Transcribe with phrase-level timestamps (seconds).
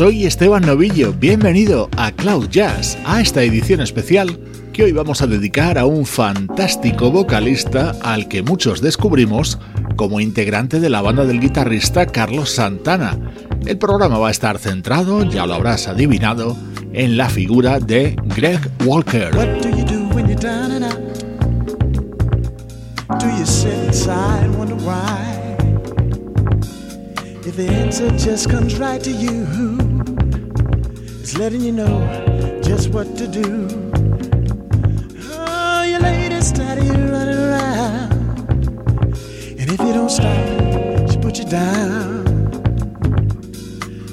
[0.00, 4.40] Soy Esteban Novillo, bienvenido a Cloud Jazz, a esta edición especial
[4.72, 9.58] que hoy vamos a dedicar a un fantástico vocalista al que muchos descubrimos
[9.96, 13.18] como integrante de la banda del guitarrista Carlos Santana.
[13.66, 16.56] El programa va a estar centrado, ya lo habrás adivinado,
[16.94, 19.34] en la figura de Greg Walker.
[27.50, 29.44] If the answer just comes right to you,
[31.20, 33.66] it's letting you know just what to do.
[35.32, 38.12] Oh, your lady's tired of you running around.
[39.58, 42.22] And if you don't stop, she put you down.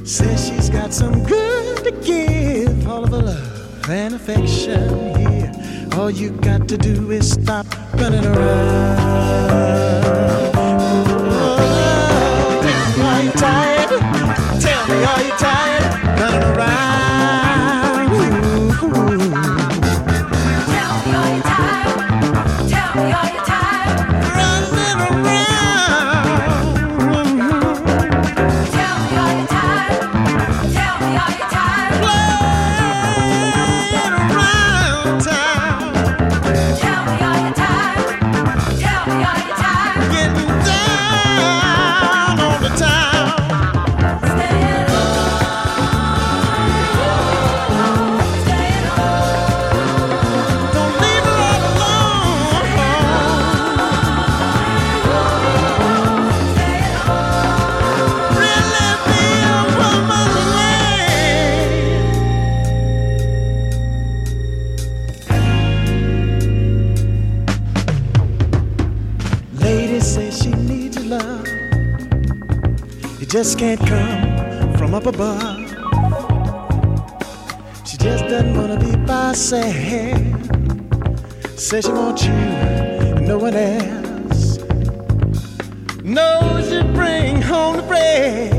[0.04, 5.52] Says she's got some good to give, all of her love and affection here.
[5.94, 10.07] All you got to do is stop running around.
[13.44, 13.77] Are
[73.48, 75.58] just can't come from up above.
[77.86, 79.74] She just doesn't wanna be by herself.
[81.58, 84.58] Says she wants you, and no one else.
[86.04, 88.52] Knows you bring home the bread.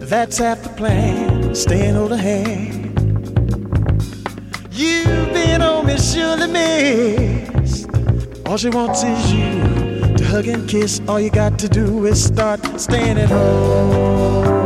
[0.00, 2.98] That's half the plan, staying hold her hand.
[4.72, 7.88] You've been on me, surely missed.
[8.44, 9.77] All she wants is you
[10.28, 11.00] hug and kiss.
[11.08, 14.57] All you got to do is start staying at home.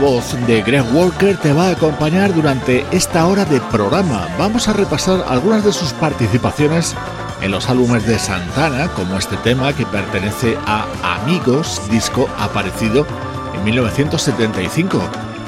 [0.00, 4.28] Voz de Greg Walker te va a acompañar durante esta hora de programa.
[4.38, 6.94] Vamos a repasar algunas de sus participaciones
[7.42, 10.86] en los álbumes de Santana, como este tema que pertenece a
[11.16, 13.06] Amigos, disco aparecido
[13.54, 15.00] en 1975.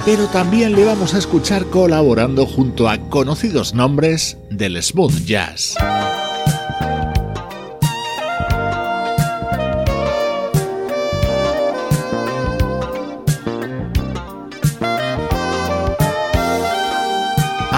[0.05, 5.77] Pero también le vamos a escuchar colaborando junto a conocidos nombres del smooth jazz.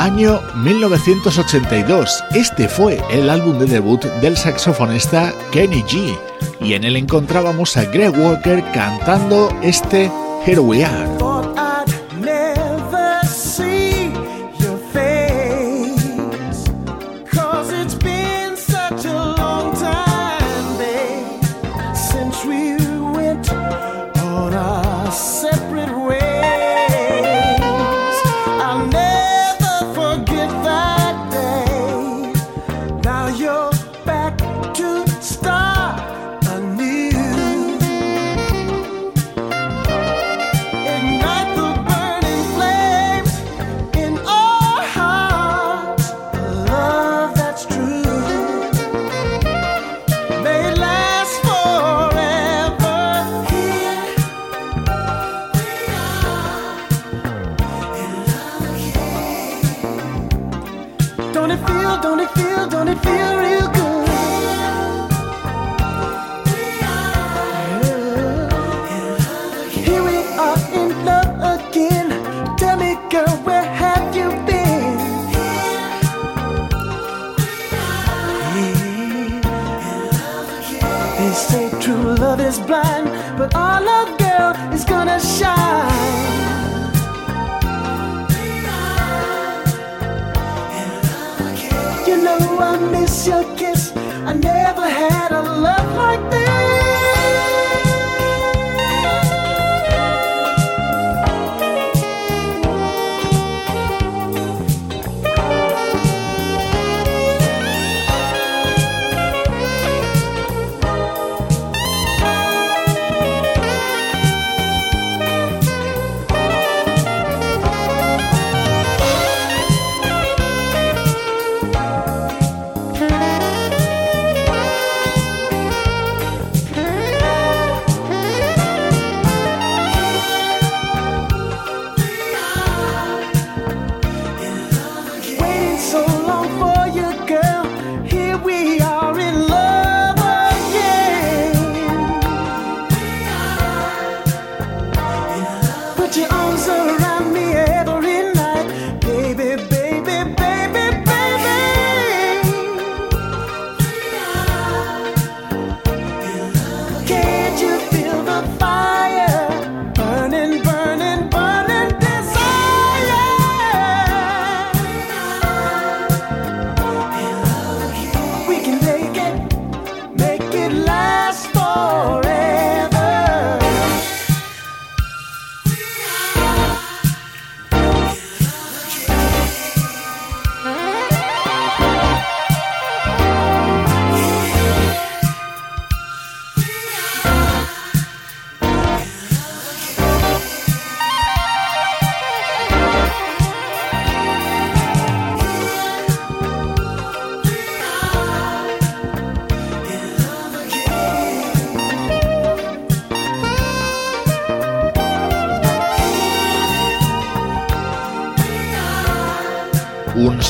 [0.02, 2.24] Año 1982.
[2.34, 6.18] Este fue el álbum de debut del saxofonista Kenny G
[6.60, 10.10] y en él encontrábamos a Greg Walker cantando este
[10.44, 11.31] Here We Are.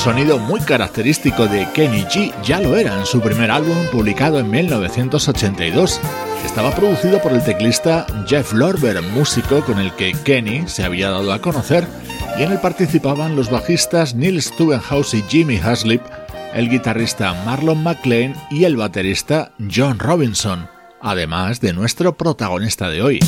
[0.02, 4.50] Sonido muy característico de Kenny G ya lo era en su primer álbum publicado en
[4.50, 6.00] 1982.
[6.44, 11.32] Estaba producido por el teclista Jeff Lorber, músico con el que Kenny se había dado
[11.32, 11.86] a conocer,
[12.36, 16.02] y en él participaban los bajistas Neil Stubenhouse y Jimmy Haslip,
[16.52, 20.68] el guitarrista Marlon McLean y el baterista John Robinson,
[21.00, 23.20] además de nuestro protagonista de hoy.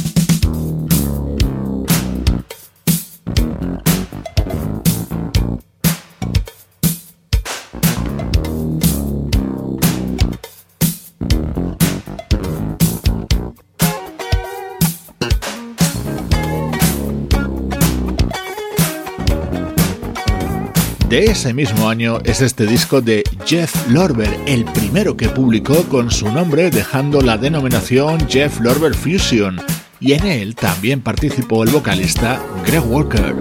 [21.14, 26.10] De ese mismo año es este disco de Jeff Lorber, el primero que publicó con
[26.10, 29.62] su nombre dejando la denominación Jeff Lorber Fusion.
[30.00, 33.36] Y en él también participó el vocalista Greg Walker.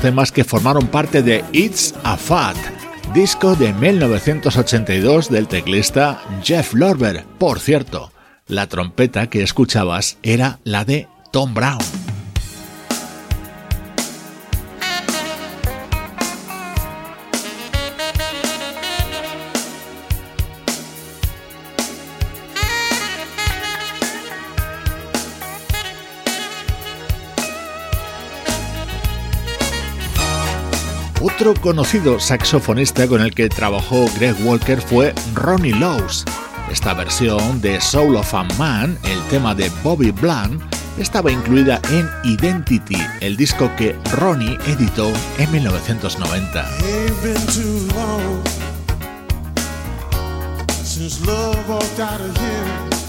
[0.00, 2.56] Temas que formaron parte de It's a Fat,
[3.12, 7.24] disco de 1982 del teclista Jeff Lorber.
[7.38, 8.10] Por cierto,
[8.46, 11.99] la trompeta que escuchabas era la de Tom Brown.
[31.58, 36.24] Conocido saxofonista con el que trabajó Greg Walker fue Ronnie Lowes.
[36.70, 40.62] Esta versión de Soul of a Man, el tema de Bobby Bland,
[40.98, 46.68] estaba incluida en Identity, el disco que Ronnie editó en 1990.
[51.26, 52.99] One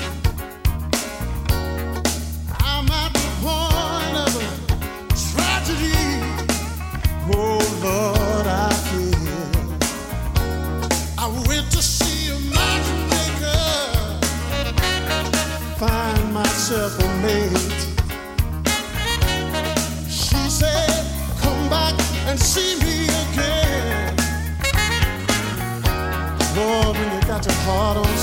[27.65, 28.17] heart on to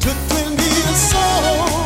[0.00, 0.94] Took 20 a
[1.60, 1.77] old.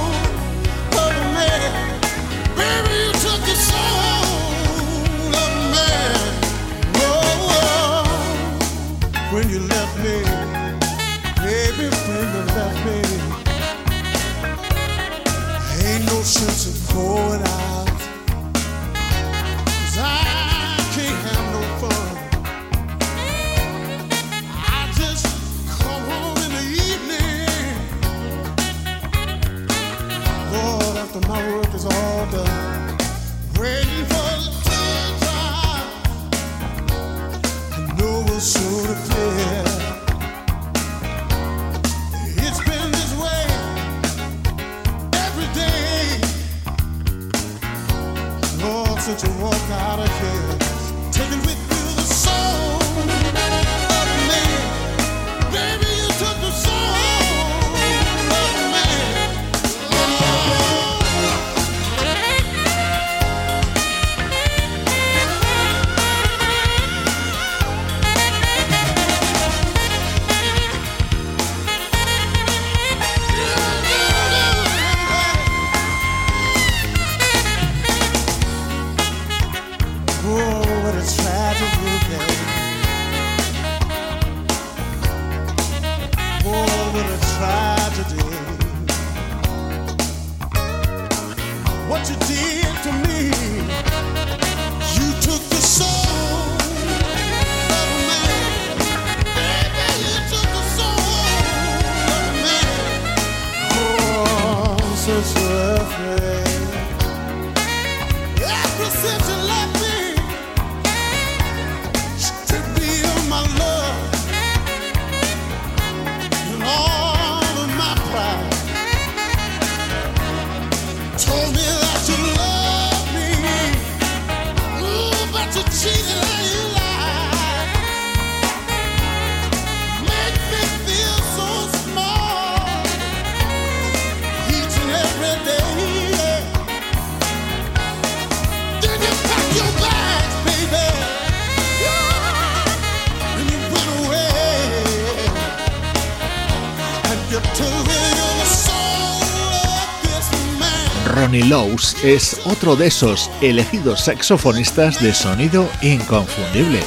[152.02, 156.80] es otro de esos elegidos saxofonistas de sonido inconfundible.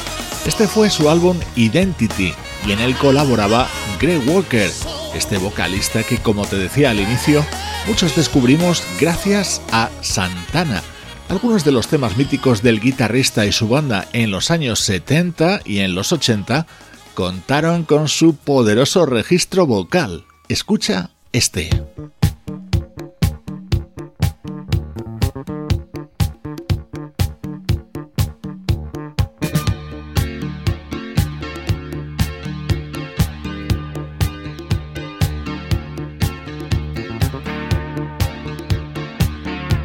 [0.46, 2.34] Este fue su álbum Identity
[2.66, 3.68] y en él colaboraba
[4.00, 4.70] Greg Walker,
[5.16, 7.46] este vocalista que como te decía al inicio,
[7.88, 10.84] muchos descubrimos gracias a Santana.
[11.30, 15.80] Algunos de los temas míticos del guitarrista y su banda en los años 70 y
[15.80, 16.68] en los 80
[17.14, 20.26] contaron con su poderoso registro vocal.
[20.50, 21.70] Escucha este.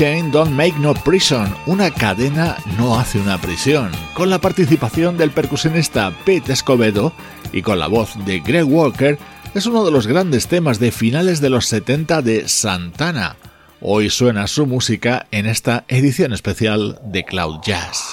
[0.00, 5.30] Chain Don't Make No Prison, una cadena no hace una prisión, con la participación del
[5.30, 7.12] percusionista Pete Escobedo
[7.52, 9.18] y con la voz de Greg Walker,
[9.54, 13.36] es uno de los grandes temas de finales de los 70 de Santana.
[13.82, 18.09] Hoy suena su música en esta edición especial de Cloud Jazz.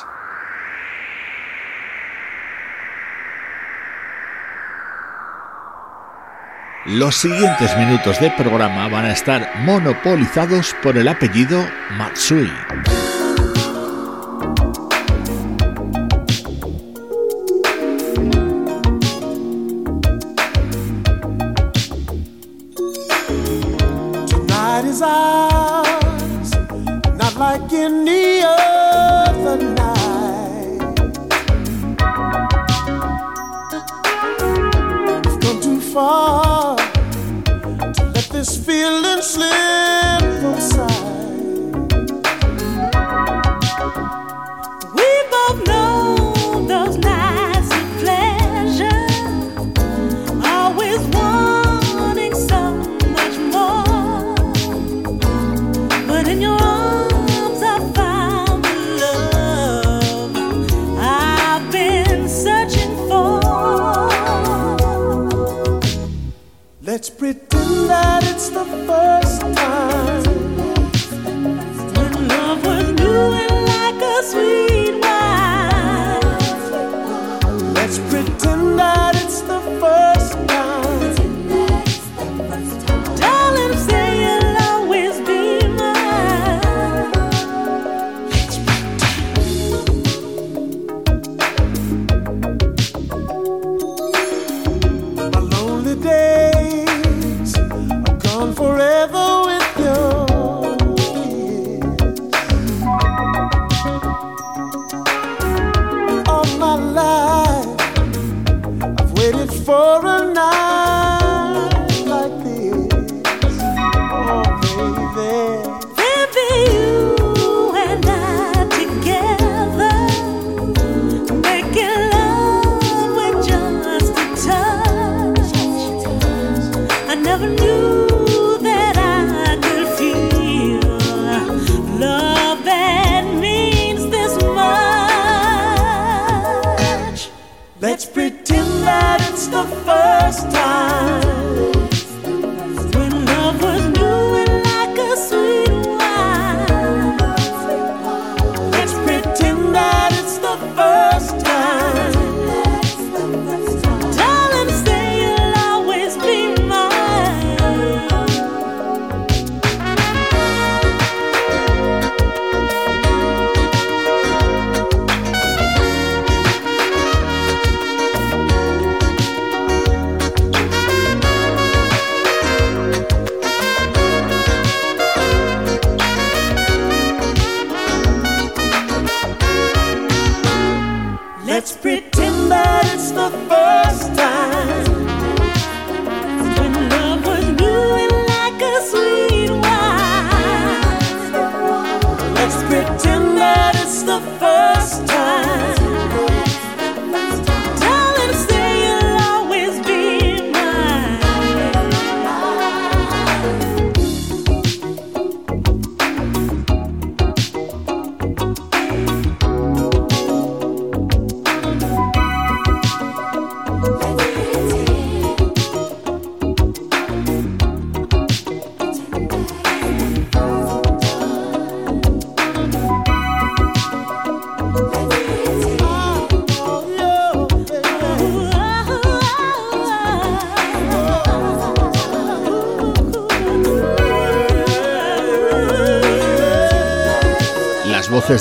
[6.88, 11.62] Los siguientes minutos de programa van a estar monopolizados por el apellido
[11.98, 12.50] Matsui.
[39.22, 39.87] Slip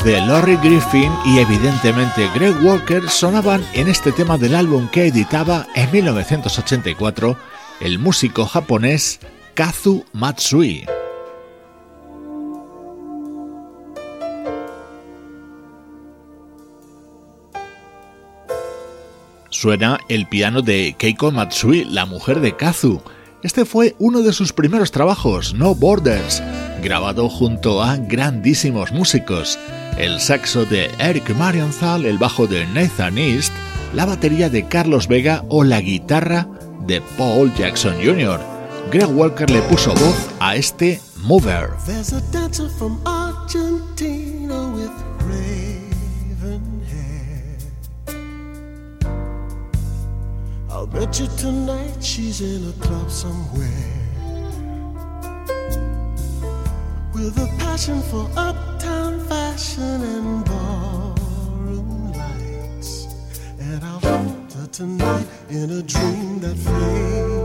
[0.06, 5.66] de Laurie Griffin y evidentemente Greg Walker sonaban en este tema del álbum que editaba
[5.74, 7.36] en 1984
[7.80, 9.18] el músico japonés
[9.54, 10.86] Kazu Matsui.
[19.50, 23.02] Suena el piano de Keiko Matsui, la mujer de Kazu.
[23.42, 26.44] Este fue uno de sus primeros trabajos, No Borders,
[26.80, 29.58] grabado junto a grandísimos músicos
[29.98, 33.52] el saxo de Eric Marienthal, el bajo de Nathan East,
[33.94, 36.46] la batería de Carlos Vega o la guitarra
[36.87, 38.40] de Paul Jackson Jr.
[38.90, 41.70] Greg Walker le puso voz a este Mover.
[50.68, 53.66] I'll bet you tonight she's in a club somewhere
[57.14, 58.65] with a passion for up
[59.76, 63.06] dancing in ballroom lights,
[63.58, 67.36] and I'll wonder tonight in a dream that fades.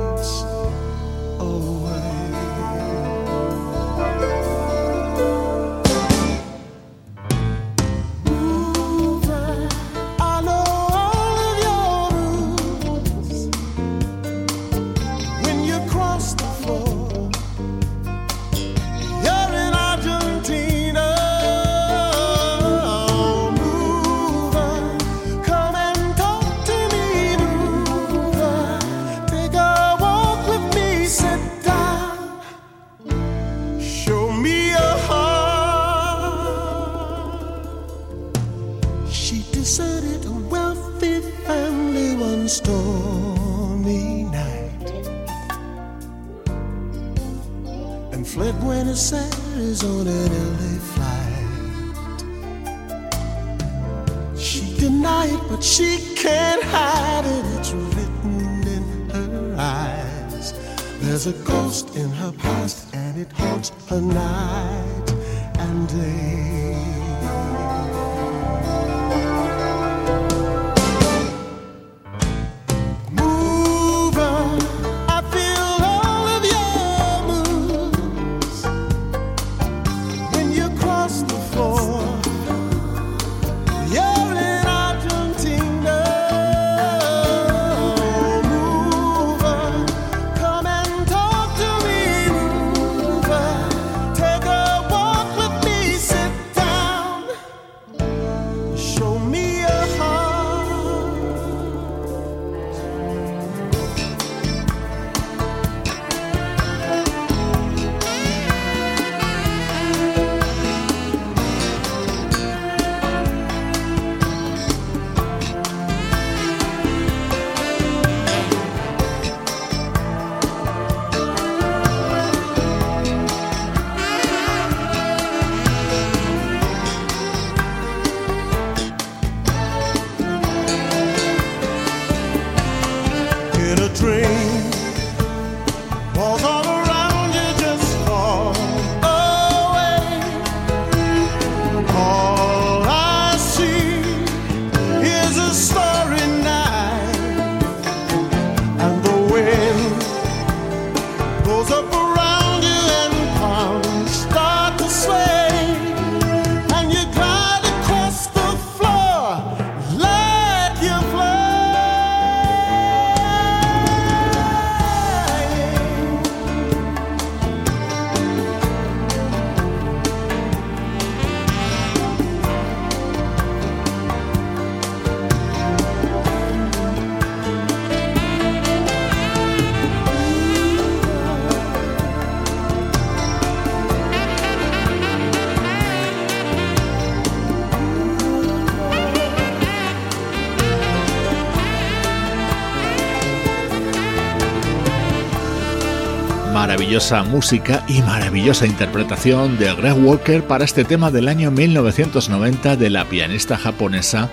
[197.10, 203.10] música y maravillosa interpretación de Greg Walker para este tema del año 1990 de la
[203.10, 204.30] pianista japonesa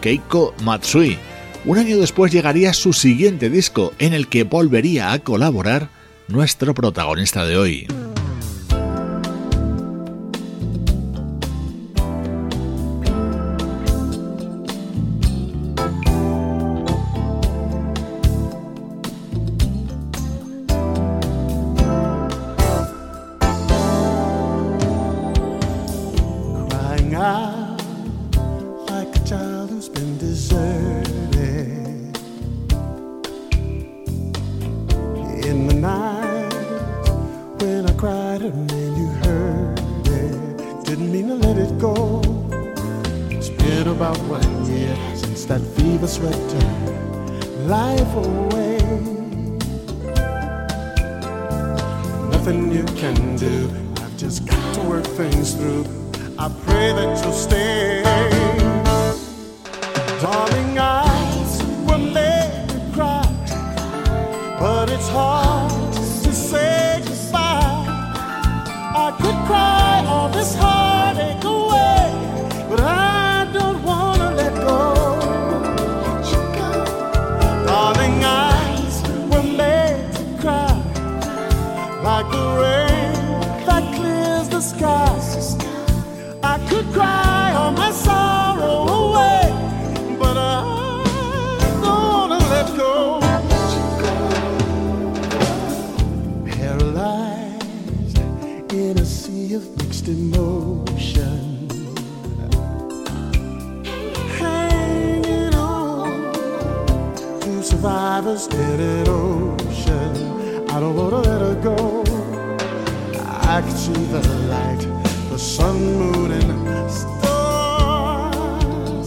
[0.00, 1.18] Keiko Matsui.
[1.64, 5.88] Un año después llegaría su siguiente disco en el que volvería a colaborar
[6.28, 8.01] nuestro protagonista de hoy.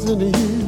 [0.06, 0.65] listen to you.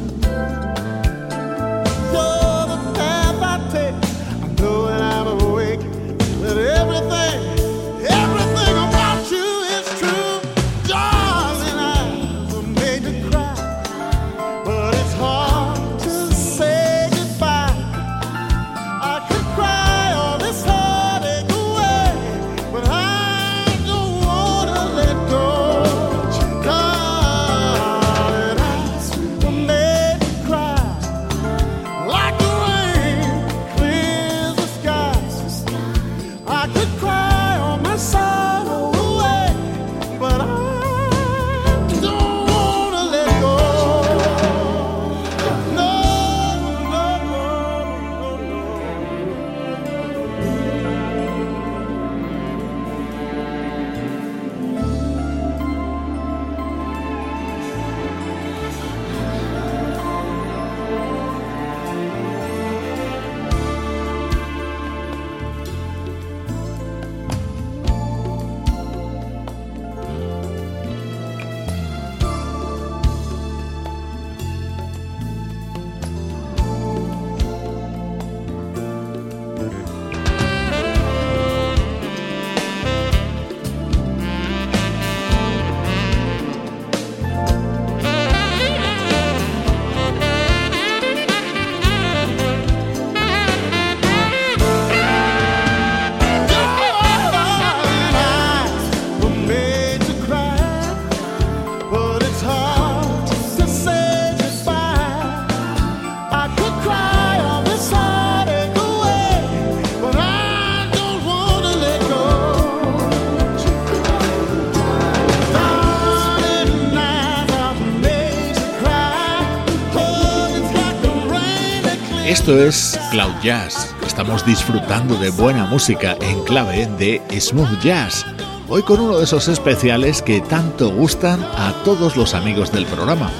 [122.28, 123.94] Esto es Cloud Jazz.
[124.06, 128.26] Estamos disfrutando de buena música en clave de smooth jazz.
[128.68, 133.30] Hoy con uno de esos especiales que tanto gustan a todos los amigos del programa,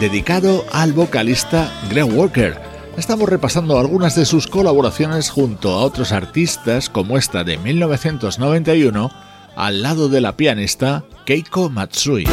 [0.00, 2.60] dedicado al vocalista Glenn Walker.
[2.98, 9.10] Estamos repasando algunas de sus colaboraciones junto a otros artistas como esta de 1991
[9.56, 12.26] al lado de la pianista Keiko Matsui.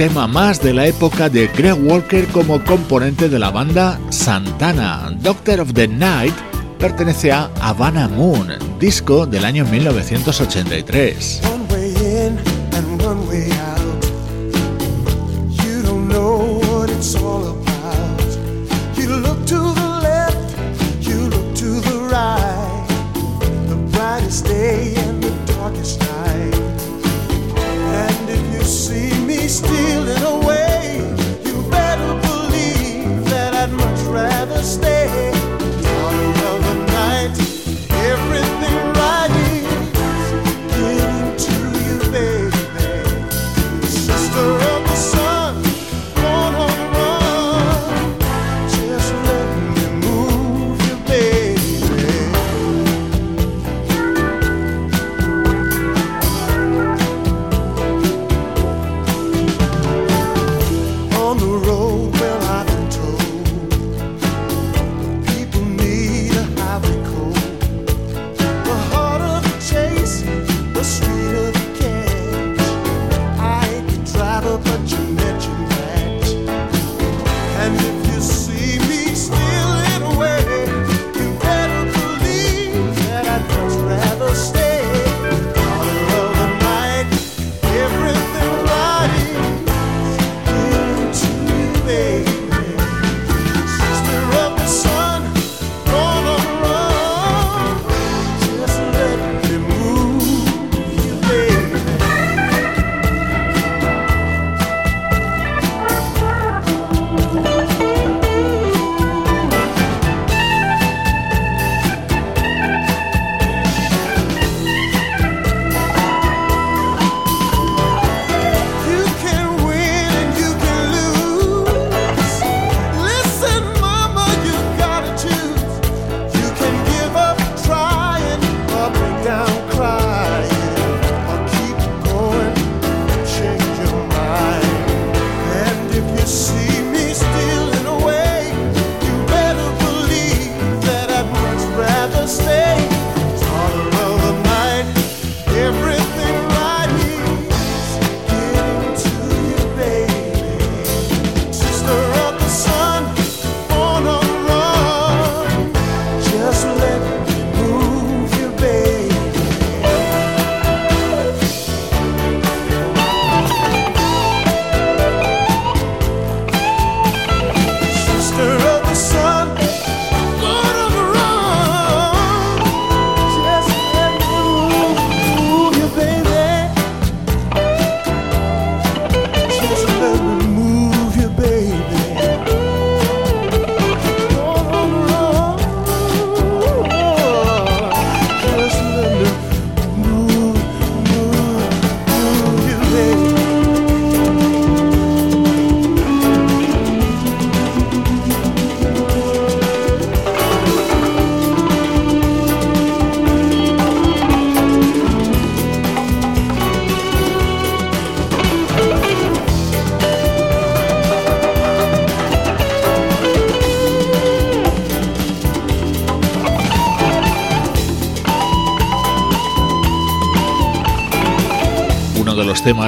[0.00, 5.14] tema más de la época de Greg Walker como componente de la banda Santana.
[5.20, 6.32] Doctor of the Night
[6.78, 8.48] pertenece a Havana Moon,
[8.78, 11.59] disco del año 1983.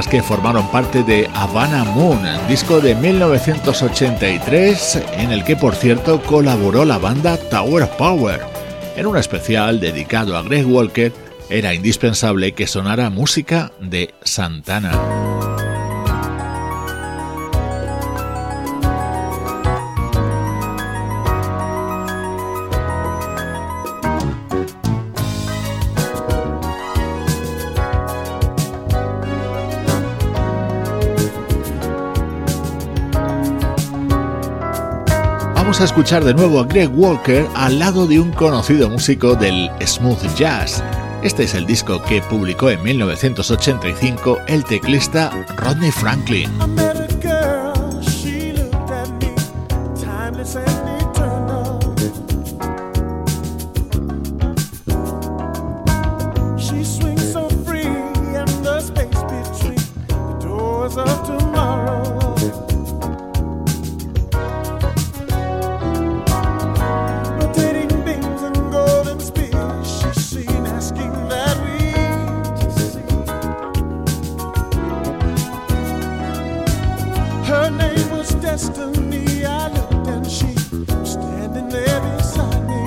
[0.09, 6.85] Que formaron parte de Havana Moon, disco de 1983 en el que por cierto colaboró
[6.85, 8.41] la banda Tower Power.
[8.97, 11.13] En un especial dedicado a Greg Walker
[11.51, 15.32] era indispensable que sonara música de Santana.
[35.85, 40.83] Escuchar de nuevo a Greg Walker al lado de un conocido músico del smooth jazz.
[41.23, 46.92] Este es el disco que publicó en 1985 el teclista Rodney Franklin.
[78.23, 79.45] was destiny.
[79.45, 82.83] I looked and she was standing there beside me.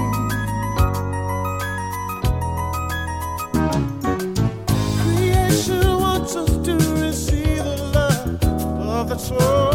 [5.01, 8.41] Creation wants us to receive the love
[9.01, 9.74] of the soul.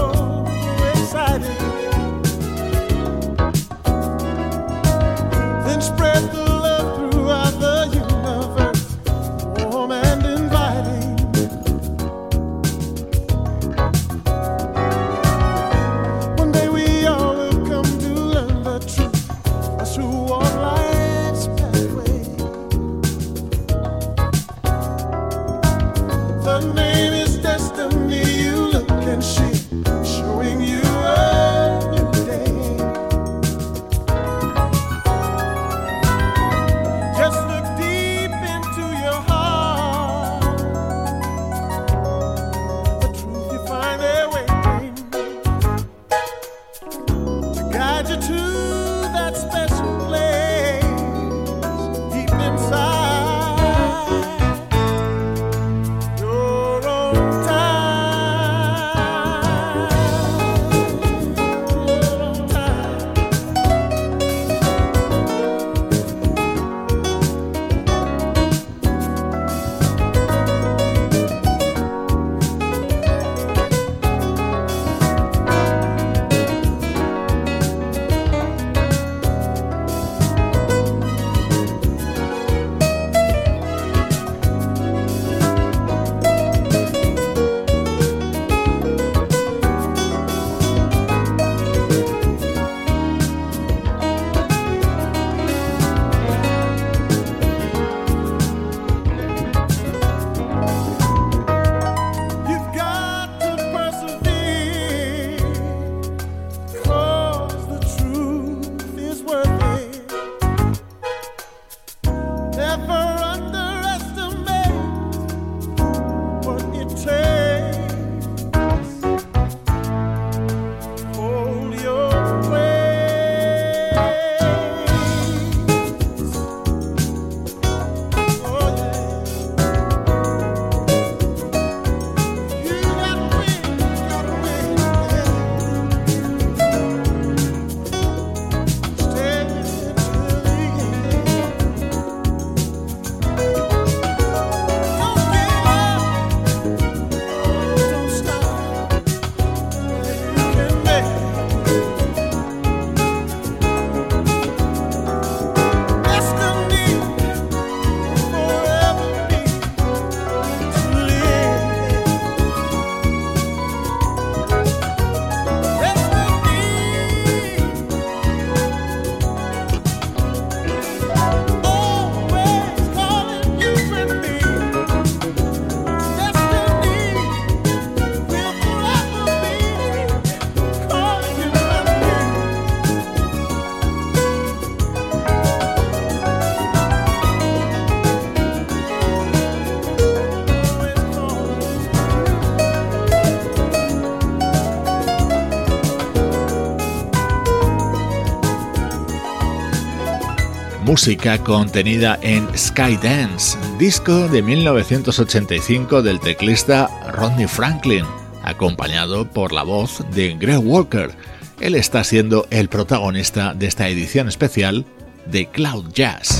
[200.91, 208.05] Música contenida en Skydance, disco de 1985 del teclista Rodney Franklin,
[208.43, 211.13] acompañado por la voz de Greg Walker.
[211.61, 214.85] Él está siendo el protagonista de esta edición especial
[215.27, 216.40] de Cloud Jazz.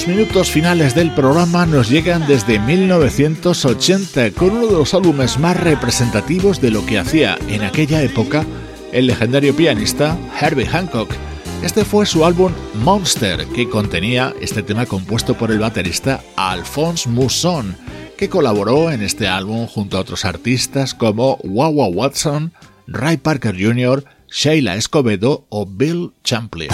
[0.00, 5.60] Los minutos finales del programa nos llegan desde 1980 con uno de los álbumes más
[5.60, 8.46] representativos de lo que hacía en aquella época
[8.92, 11.12] el legendario pianista Herbie Hancock.
[11.62, 12.50] Este fue su álbum
[12.82, 17.76] Monster, que contenía este tema compuesto por el baterista Alphonse Mousson,
[18.16, 22.54] que colaboró en este álbum junto a otros artistas como Wawa Watson,
[22.86, 26.70] Ray Parker Jr., Sheila Escobedo o Bill Champlin.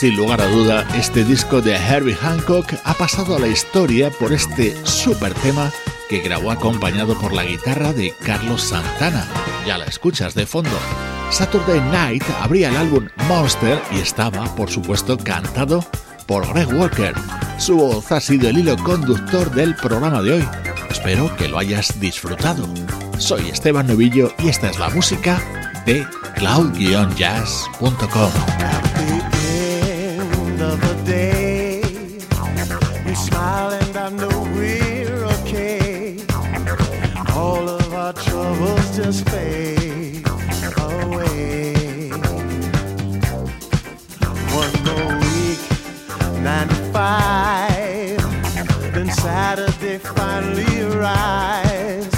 [0.00, 4.32] Sin lugar a duda, este disco de Herbie Hancock ha pasado a la historia por
[4.32, 5.70] este super tema
[6.08, 9.28] que grabó acompañado por la guitarra de Carlos Santana.
[9.66, 10.70] Ya la escuchas de fondo.
[11.28, 15.84] Saturday Night abría el álbum Monster y estaba, por supuesto, cantado
[16.24, 17.14] por Greg Walker.
[17.58, 20.48] Su voz ha sido el hilo conductor del programa de hoy.
[20.88, 22.66] Espero que lo hayas disfrutado.
[23.18, 25.42] Soy Esteban Novillo y esta es la música
[25.84, 28.89] de cloud-jazz.com.
[47.10, 48.16] nine.
[48.94, 52.16] Then Saturday finally arrives.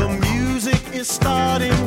[0.00, 1.78] The music is starting